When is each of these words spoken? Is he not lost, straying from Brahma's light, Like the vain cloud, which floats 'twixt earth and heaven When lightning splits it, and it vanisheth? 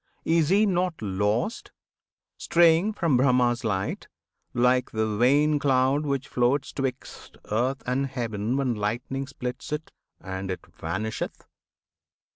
Is 0.25 0.49
he 0.49 0.65
not 0.65 0.99
lost, 0.99 1.71
straying 2.35 2.93
from 2.93 3.17
Brahma's 3.17 3.63
light, 3.63 4.07
Like 4.51 4.89
the 4.89 5.05
vain 5.15 5.59
cloud, 5.59 6.07
which 6.07 6.27
floats 6.27 6.73
'twixt 6.73 7.37
earth 7.51 7.83
and 7.85 8.07
heaven 8.07 8.57
When 8.57 8.73
lightning 8.73 9.27
splits 9.27 9.71
it, 9.71 9.91
and 10.19 10.49
it 10.49 10.65
vanisheth? 10.65 11.45